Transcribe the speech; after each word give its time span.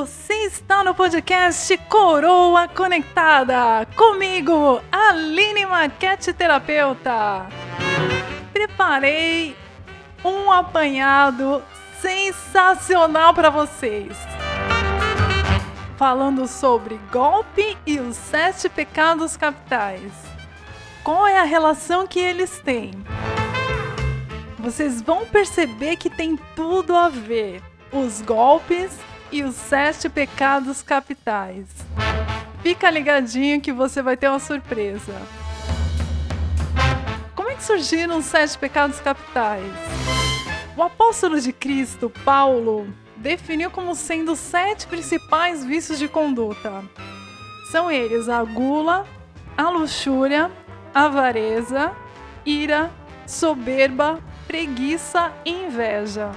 Você 0.00 0.32
está 0.46 0.82
no 0.82 0.94
podcast 0.94 1.76
Coroa 1.86 2.66
Conectada, 2.66 3.86
comigo, 3.94 4.80
Aline 4.90 5.66
Maquete 5.66 6.32
Terapeuta. 6.32 7.46
Preparei 8.50 9.54
um 10.24 10.50
apanhado 10.50 11.62
sensacional 12.00 13.34
para 13.34 13.50
vocês. 13.50 14.16
Falando 15.98 16.48
sobre 16.48 16.98
golpe 17.12 17.76
e 17.86 18.00
os 18.00 18.16
sete 18.16 18.70
pecados 18.70 19.36
capitais. 19.36 20.12
Qual 21.04 21.26
é 21.26 21.38
a 21.38 21.44
relação 21.44 22.06
que 22.06 22.20
eles 22.20 22.58
têm? 22.60 22.92
Vocês 24.58 25.02
vão 25.02 25.26
perceber 25.26 25.96
que 25.96 26.08
tem 26.08 26.38
tudo 26.56 26.96
a 26.96 27.10
ver. 27.10 27.62
Os 27.92 28.22
golpes 28.22 28.98
e 29.32 29.42
os 29.42 29.54
sete 29.54 30.08
pecados 30.08 30.82
capitais. 30.82 31.66
Fica 32.62 32.90
ligadinho 32.90 33.60
que 33.60 33.72
você 33.72 34.02
vai 34.02 34.16
ter 34.16 34.28
uma 34.28 34.38
surpresa. 34.38 35.14
Como 37.34 37.48
é 37.48 37.54
que 37.54 37.62
surgiram 37.62 38.18
os 38.18 38.26
sete 38.26 38.58
pecados 38.58 39.00
capitais? 39.00 39.64
O 40.76 40.82
apóstolo 40.82 41.40
de 41.40 41.52
Cristo, 41.52 42.10
Paulo, 42.24 42.86
definiu 43.16 43.70
como 43.70 43.94
sendo 43.94 44.34
sete 44.36 44.86
principais 44.86 45.64
vícios 45.64 45.98
de 45.98 46.08
conduta. 46.08 46.84
São 47.70 47.90
eles 47.90 48.28
a 48.28 48.42
gula, 48.42 49.06
a 49.56 49.68
luxúria, 49.68 50.50
a 50.94 51.04
avareza, 51.04 51.92
ira, 52.44 52.90
soberba, 53.26 54.18
preguiça 54.46 55.32
e 55.44 55.50
inveja. 55.50 56.30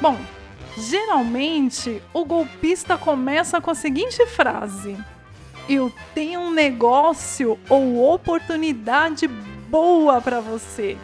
Bom, 0.00 0.18
geralmente 0.80 2.02
o 2.12 2.24
golpista 2.24 2.96
começa 2.96 3.60
com 3.60 3.70
a 3.70 3.74
seguinte 3.74 4.24
frase: 4.26 4.96
Eu 5.68 5.92
tenho 6.14 6.40
um 6.40 6.50
negócio 6.50 7.58
ou 7.68 8.12
oportunidade 8.12 9.28
boa 9.28 10.20
para 10.20 10.40
você. 10.40 10.96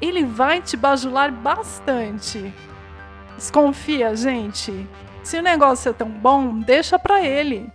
Ele 0.00 0.24
vai 0.24 0.60
te 0.60 0.76
bajular 0.76 1.32
bastante. 1.32 2.52
Desconfia, 3.36 4.14
gente. 4.14 4.86
Se 5.22 5.38
o 5.38 5.42
negócio 5.42 5.90
é 5.90 5.92
tão 5.92 6.08
bom, 6.08 6.58
deixa 6.58 6.98
para 6.98 7.24
ele. 7.24 7.70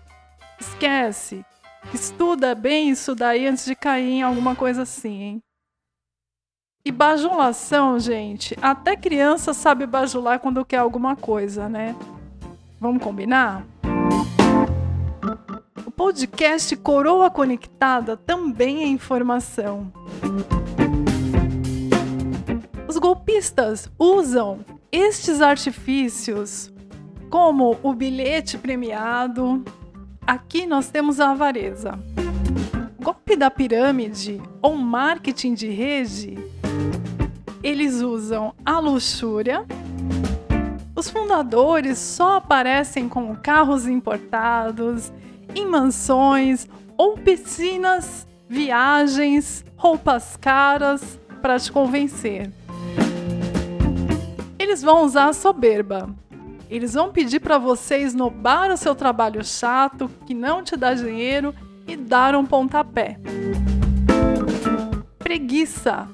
Esquece. 0.59 1.45
Estuda 1.93 2.53
bem 2.53 2.89
isso 2.89 3.15
daí 3.15 3.47
antes 3.47 3.65
de 3.65 3.75
cair 3.75 4.09
em 4.09 4.21
alguma 4.21 4.55
coisa 4.55 4.81
assim, 4.81 5.21
hein? 5.21 5.43
E 6.87 6.91
bajulação, 6.91 7.99
gente, 7.99 8.57
até 8.61 8.95
criança 8.95 9.53
sabe 9.53 9.85
bajular 9.85 10.39
quando 10.39 10.63
quer 10.63 10.77
alguma 10.77 11.17
coisa, 11.17 11.67
né? 11.67 11.93
Vamos 12.79 13.03
combinar? 13.03 13.65
O 15.85 15.91
podcast 15.91 16.73
Coroa 16.77 17.29
Conectada 17.29 18.15
também 18.15 18.83
é 18.83 18.87
informação. 18.87 19.91
Os 22.87 22.97
golpistas 22.97 23.91
usam 23.99 24.59
estes 24.89 25.41
artifícios 25.41 26.71
como 27.29 27.77
o 27.83 27.93
bilhete 27.93 28.57
premiado. 28.57 29.61
Aqui 30.25 30.65
nós 30.65 30.89
temos 30.89 31.19
a 31.19 31.31
avareza. 31.31 31.99
O 32.97 33.03
golpe 33.03 33.35
da 33.35 33.51
pirâmide 33.51 34.41
ou 34.61 34.77
marketing 34.77 35.53
de 35.53 35.67
rede 35.67 36.55
eles 37.67 38.01
usam 38.01 38.53
a 38.65 38.79
luxúria. 38.79 39.65
Os 40.95 41.09
fundadores 41.09 41.97
só 41.97 42.37
aparecem 42.37 43.09
com 43.09 43.35
carros 43.35 43.85
importados, 43.85 45.11
em 45.53 45.65
mansões 45.65 46.65
ou 46.97 47.17
piscinas, 47.17 48.25
viagens, 48.47 49.65
roupas 49.75 50.37
caras 50.37 51.19
para 51.41 51.59
te 51.59 51.69
convencer. 51.69 52.53
Eles 54.57 54.81
vão 54.81 55.03
usar 55.03 55.27
a 55.27 55.33
soberba. 55.33 56.09
Eles 56.69 56.93
vão 56.93 57.11
pedir 57.11 57.41
para 57.41 57.57
você 57.57 57.97
esnobar 57.97 58.71
o 58.71 58.77
seu 58.77 58.95
trabalho 58.95 59.43
chato, 59.43 60.09
que 60.25 60.33
não 60.33 60.63
te 60.63 60.77
dá 60.77 60.93
dinheiro, 60.93 61.53
e 61.85 61.97
dar 61.97 62.33
um 62.33 62.45
pontapé. 62.45 63.19
Preguiça 65.19 66.07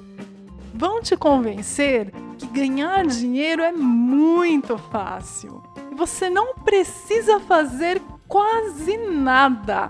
vão 0.83 1.01
te 1.01 1.15
convencer 1.15 2.11
que 2.37 2.45
ganhar 2.45 3.07
dinheiro 3.07 3.61
é 3.61 3.71
muito 3.71 4.77
fácil. 4.77 5.63
Você 5.95 6.29
não 6.29 6.55
precisa 6.55 7.39
fazer 7.39 8.01
quase 8.27 8.97
nada. 8.97 9.89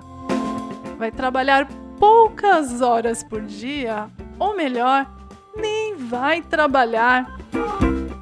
Vai 0.99 1.11
trabalhar 1.11 1.67
poucas 1.99 2.79
horas 2.79 3.23
por 3.23 3.41
dia, 3.41 4.07
ou 4.37 4.55
melhor, 4.55 5.11
nem 5.55 5.95
vai 5.95 6.43
trabalhar. 6.43 7.39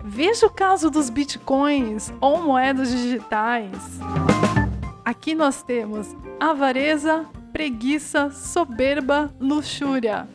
Veja 0.06 0.46
o 0.46 0.50
caso 0.50 0.90
dos 0.90 1.10
bitcoins 1.10 2.14
ou 2.22 2.42
moedas 2.42 2.90
digitais. 2.90 4.00
Aqui 5.04 5.36
nós 5.36 5.62
temos 5.62 6.16
avareza, 6.40 7.26
preguiça, 7.52 8.32
soberba, 8.32 9.30
luxúria 9.42 10.26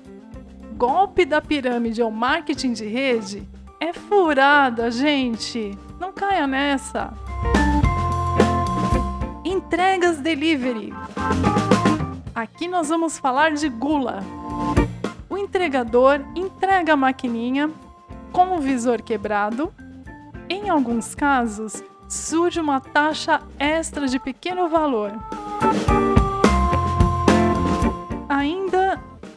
golpe 0.76 1.24
da 1.24 1.40
pirâmide 1.40 2.02
ou 2.02 2.10
marketing 2.10 2.74
de 2.74 2.86
rede 2.86 3.48
é 3.80 3.92
furada, 3.94 4.90
gente. 4.90 5.76
Não 5.98 6.12
caia 6.12 6.46
nessa. 6.46 7.14
Entregas 9.42 10.18
delivery. 10.18 10.92
Aqui 12.34 12.68
nós 12.68 12.90
vamos 12.90 13.18
falar 13.18 13.52
de 13.52 13.68
gula. 13.70 14.22
O 15.30 15.38
entregador 15.38 16.20
entrega 16.34 16.92
a 16.92 16.96
maquininha 16.96 17.70
com 18.30 18.56
o 18.56 18.58
visor 18.58 19.00
quebrado. 19.00 19.72
Em 20.48 20.68
alguns 20.68 21.14
casos, 21.14 21.82
surge 22.06 22.60
uma 22.60 22.80
taxa 22.80 23.40
extra 23.58 24.06
de 24.06 24.18
pequeno 24.18 24.68
valor. 24.68 25.12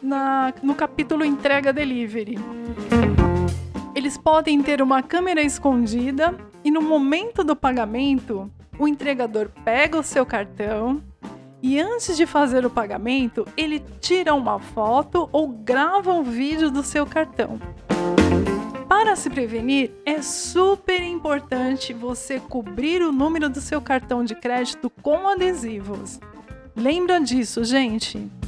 Na, 0.09 0.51
no 0.63 0.73
capítulo 0.73 1.23
entrega 1.23 1.71
delivery. 1.71 2.35
Eles 3.95 4.17
podem 4.17 4.61
ter 4.61 4.81
uma 4.81 5.03
câmera 5.03 5.41
escondida 5.41 6.35
e 6.63 6.71
no 6.71 6.81
momento 6.81 7.43
do 7.43 7.55
pagamento, 7.55 8.51
o 8.79 8.87
entregador 8.87 9.49
pega 9.63 9.99
o 9.99 10.03
seu 10.03 10.25
cartão 10.25 11.01
e 11.61 11.79
antes 11.79 12.17
de 12.17 12.25
fazer 12.25 12.65
o 12.65 12.69
pagamento, 12.69 13.45
ele 13.55 13.83
tira 14.01 14.33
uma 14.33 14.57
foto 14.59 15.29
ou 15.31 15.47
grava 15.47 16.11
um 16.11 16.23
vídeo 16.23 16.71
do 16.71 16.81
seu 16.81 17.05
cartão. 17.05 17.59
Para 18.87 19.15
se 19.15 19.29
prevenir, 19.29 19.91
é 20.05 20.21
super 20.21 21.03
importante 21.03 21.93
você 21.93 22.39
cobrir 22.39 23.03
o 23.03 23.11
número 23.11 23.47
do 23.47 23.61
seu 23.61 23.79
cartão 23.79 24.23
de 24.23 24.33
crédito 24.33 24.89
com 24.89 25.27
adesivos. 25.27 26.19
Lembra 26.75 27.19
disso, 27.19 27.63
gente? 27.63 28.38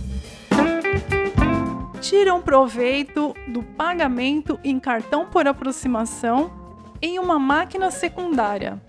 Tiram 2.02 2.42
proveito 2.42 3.36
do 3.48 3.62
pagamento 3.62 4.60
em 4.64 4.80
cartão 4.80 5.28
por 5.28 5.48
aproximação 5.48 6.52
em 7.00 7.20
uma 7.20 7.38
máquina 7.38 7.92
secundária. 7.92 8.82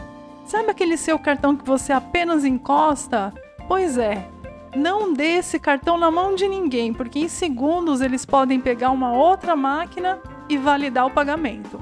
Sabe 0.47 0.70
aquele 0.70 0.97
seu 0.97 1.19
cartão 1.19 1.55
que 1.55 1.64
você 1.64 1.93
apenas 1.93 2.44
encosta? 2.44 3.32
Pois 3.69 3.99
é, 3.99 4.26
não 4.75 5.12
dê 5.12 5.37
esse 5.37 5.59
cartão 5.61 5.99
na 5.99 6.11
mão 6.11 6.35
de 6.35 6.49
ninguém, 6.49 6.93
porque 6.93 7.19
em 7.19 7.29
segundos 7.29 8.00
eles 8.00 8.25
podem 8.25 8.59
pegar 8.59 8.91
uma 8.91 9.12
outra 9.12 9.55
máquina 9.55 10.19
e 10.49 10.56
validar 10.56 11.06
o 11.06 11.11
pagamento. 11.11 11.79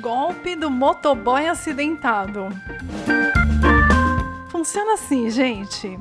Golpe 0.00 0.54
do 0.54 0.70
motoboy 0.70 1.46
acidentado. 1.46 2.48
Funciona 4.68 4.92
assim, 4.92 5.30
gente. 5.30 5.98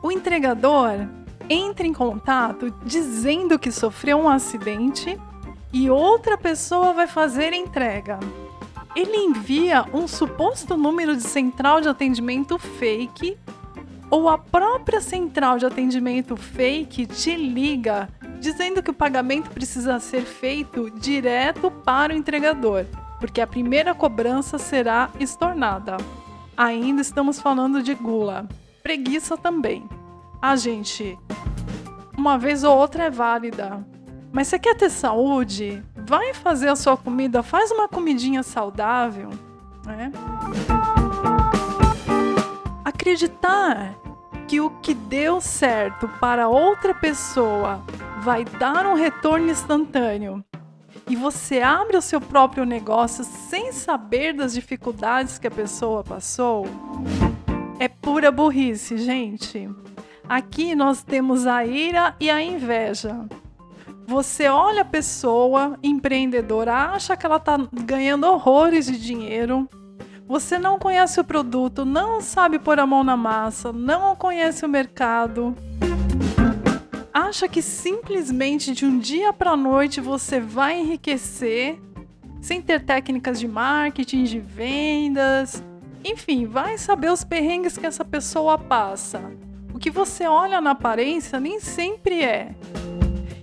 O 0.00 0.12
entregador 0.12 1.08
entra 1.48 1.84
em 1.84 1.92
contato 1.92 2.72
dizendo 2.84 3.58
que 3.58 3.72
sofreu 3.72 4.16
um 4.16 4.28
acidente 4.28 5.18
e 5.72 5.90
outra 5.90 6.38
pessoa 6.38 6.92
vai 6.92 7.08
fazer 7.08 7.52
a 7.52 7.56
entrega. 7.56 8.20
Ele 8.94 9.16
envia 9.16 9.84
um 9.92 10.06
suposto 10.06 10.76
número 10.76 11.16
de 11.16 11.24
central 11.24 11.80
de 11.80 11.88
atendimento 11.88 12.60
fake 12.60 13.36
ou 14.08 14.28
a 14.28 14.38
própria 14.38 15.00
central 15.00 15.58
de 15.58 15.66
atendimento 15.66 16.36
fake 16.36 17.06
te 17.06 17.34
liga 17.34 18.08
dizendo 18.38 18.84
que 18.84 18.90
o 18.92 18.94
pagamento 18.94 19.50
precisa 19.50 19.98
ser 19.98 20.22
feito 20.22 20.92
direto 20.92 21.72
para 21.72 22.12
o 22.12 22.16
entregador, 22.16 22.86
porque 23.18 23.40
a 23.40 23.48
primeira 23.48 23.92
cobrança 23.96 24.58
será 24.58 25.10
estornada 25.18 25.96
ainda 26.60 27.00
estamos 27.00 27.40
falando 27.40 27.82
de 27.82 27.94
gula. 27.94 28.46
Preguiça 28.82 29.34
também. 29.34 29.88
A 30.42 30.56
gente, 30.56 31.18
uma 32.16 32.36
vez 32.36 32.62
ou 32.64 32.76
outra 32.76 33.04
é 33.04 33.10
válida. 33.10 33.82
Mas 34.30 34.48
você 34.48 34.58
quer 34.58 34.76
ter 34.76 34.90
saúde? 34.90 35.82
Vai 36.06 36.34
fazer 36.34 36.68
a 36.68 36.76
sua 36.76 36.98
comida, 36.98 37.42
faz 37.42 37.70
uma 37.70 37.88
comidinha 37.88 38.42
saudável, 38.42 39.30
né? 39.86 40.12
Acreditar 42.84 43.96
que 44.46 44.60
o 44.60 44.70
que 44.82 44.92
deu 44.92 45.40
certo 45.40 46.08
para 46.20 46.46
outra 46.48 46.92
pessoa 46.92 47.82
vai 48.20 48.44
dar 48.44 48.86
um 48.86 48.94
retorno 48.94 49.50
instantâneo 49.50 50.44
e 51.10 51.16
você 51.16 51.60
abre 51.60 51.96
o 51.96 52.00
seu 52.00 52.20
próprio 52.20 52.64
negócio 52.64 53.24
sem 53.24 53.72
saber 53.72 54.32
das 54.32 54.54
dificuldades 54.54 55.40
que 55.40 55.46
a 55.48 55.50
pessoa 55.50 56.04
passou, 56.04 56.64
é 57.80 57.88
pura 57.88 58.30
burrice, 58.30 58.96
gente. 58.96 59.68
Aqui 60.28 60.72
nós 60.72 61.02
temos 61.02 61.48
a 61.48 61.64
ira 61.64 62.14
e 62.20 62.30
a 62.30 62.40
inveja. 62.40 63.26
Você 64.06 64.46
olha 64.46 64.82
a 64.82 64.84
pessoa 64.84 65.76
empreendedora, 65.82 66.72
acha 66.72 67.16
que 67.16 67.26
ela 67.26 67.38
está 67.38 67.58
ganhando 67.72 68.28
horrores 68.28 68.86
de 68.86 68.96
dinheiro. 68.96 69.68
Você 70.28 70.60
não 70.60 70.78
conhece 70.78 71.18
o 71.18 71.24
produto, 71.24 71.84
não 71.84 72.20
sabe 72.20 72.56
pôr 72.56 72.78
a 72.78 72.86
mão 72.86 73.02
na 73.02 73.16
massa, 73.16 73.72
não 73.72 74.14
conhece 74.14 74.64
o 74.64 74.68
mercado. 74.68 75.56
Acha 77.30 77.46
que 77.46 77.62
simplesmente 77.62 78.72
de 78.72 78.84
um 78.84 78.98
dia 78.98 79.32
para 79.32 79.56
noite 79.56 80.00
você 80.00 80.40
vai 80.40 80.80
enriquecer 80.80 81.78
sem 82.40 82.60
ter 82.60 82.84
técnicas 82.84 83.38
de 83.38 83.46
marketing, 83.46 84.24
de 84.24 84.40
vendas, 84.40 85.62
enfim, 86.04 86.44
vai 86.44 86.76
saber 86.76 87.08
os 87.08 87.22
perrengues 87.22 87.78
que 87.78 87.86
essa 87.86 88.04
pessoa 88.04 88.58
passa. 88.58 89.22
O 89.72 89.78
que 89.78 89.92
você 89.92 90.26
olha 90.26 90.60
na 90.60 90.72
aparência 90.72 91.38
nem 91.38 91.60
sempre 91.60 92.20
é. 92.20 92.52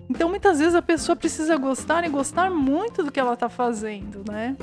Então, 0.10 0.28
muitas 0.28 0.60
vezes 0.60 0.76
a 0.76 0.82
pessoa 0.82 1.16
precisa 1.16 1.56
gostar 1.56 2.04
e 2.04 2.10
gostar 2.10 2.52
muito 2.52 3.04
do 3.04 3.10
que 3.10 3.22
ela 3.22 3.36
está 3.36 3.48
fazendo, 3.48 4.22
né? 4.30 4.58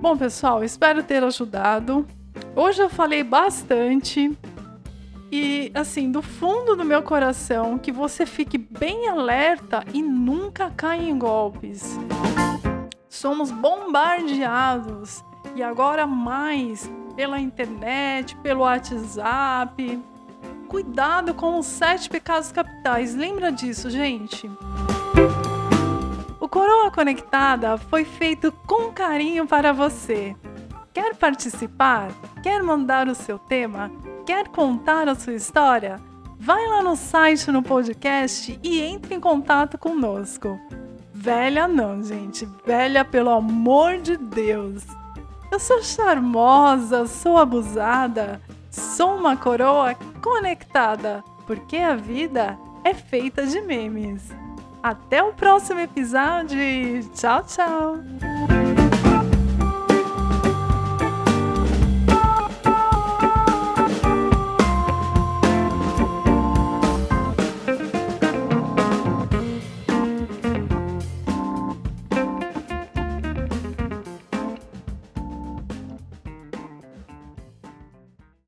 Bom, 0.00 0.16
pessoal, 0.16 0.64
espero 0.64 1.02
ter 1.02 1.22
ajudado. 1.22 2.06
Hoje 2.56 2.80
eu 2.80 2.88
falei 2.88 3.22
bastante 3.22 4.34
e, 5.32 5.70
assim, 5.74 6.10
do 6.10 6.20
fundo 6.20 6.74
do 6.74 6.84
meu 6.84 7.02
coração, 7.02 7.78
que 7.78 7.92
você 7.92 8.26
fique 8.26 8.58
bem 8.58 9.08
alerta 9.08 9.84
e 9.94 10.02
nunca 10.02 10.70
caia 10.70 11.08
em 11.08 11.18
golpes. 11.18 11.98
Somos 13.08 13.50
bombardeados 13.50 15.24
e 15.54 15.62
agora 15.62 16.06
mais 16.06 16.90
pela 17.14 17.38
internet, 17.38 18.34
pelo 18.36 18.62
WhatsApp. 18.62 20.00
Cuidado 20.68 21.34
com 21.34 21.58
os 21.58 21.66
sete 21.66 22.08
pecados 22.08 22.50
capitais. 22.50 23.14
Lembra 23.14 23.52
disso, 23.52 23.90
gente? 23.90 24.50
O 26.40 26.48
Coroa 26.48 26.90
Conectada 26.90 27.76
foi 27.76 28.04
feito 28.04 28.50
com 28.66 28.92
carinho 28.92 29.46
para 29.46 29.72
você. 29.72 30.34
Quer 30.92 31.14
participar? 31.14 32.10
Quer 32.42 32.62
mandar 32.62 33.06
o 33.08 33.14
seu 33.14 33.38
tema? 33.38 33.90
Quer 34.30 34.46
contar 34.46 35.08
a 35.08 35.16
sua 35.16 35.32
história? 35.32 35.98
Vai 36.38 36.64
lá 36.68 36.84
no 36.84 36.94
site, 36.94 37.50
no 37.50 37.64
podcast 37.64 38.56
e 38.62 38.80
entre 38.80 39.16
em 39.16 39.18
contato 39.18 39.76
conosco. 39.76 40.56
Velha 41.12 41.66
não, 41.66 42.00
gente. 42.00 42.48
Velha 42.64 43.04
pelo 43.04 43.30
amor 43.30 43.98
de 43.98 44.16
Deus. 44.16 44.86
Eu 45.50 45.58
sou 45.58 45.82
charmosa, 45.82 47.08
sou 47.08 47.38
abusada, 47.38 48.40
sou 48.70 49.16
uma 49.16 49.36
coroa 49.36 49.96
conectada, 50.22 51.24
porque 51.44 51.78
a 51.78 51.96
vida 51.96 52.56
é 52.84 52.94
feita 52.94 53.44
de 53.44 53.60
memes. 53.60 54.28
Até 54.80 55.24
o 55.24 55.32
próximo 55.32 55.80
episódio. 55.80 56.56
Tchau, 57.16 57.42
tchau. 57.42 58.59